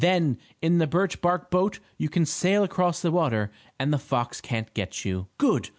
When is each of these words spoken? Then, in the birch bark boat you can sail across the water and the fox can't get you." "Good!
Then, 0.01 0.39
in 0.63 0.79
the 0.79 0.87
birch 0.87 1.21
bark 1.21 1.51
boat 1.51 1.77
you 1.99 2.09
can 2.09 2.25
sail 2.25 2.63
across 2.63 3.03
the 3.03 3.11
water 3.11 3.51
and 3.77 3.93
the 3.93 3.99
fox 3.99 4.41
can't 4.41 4.73
get 4.73 5.05
you." 5.05 5.27
"Good! 5.37 5.69